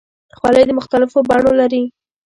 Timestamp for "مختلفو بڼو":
0.79-1.51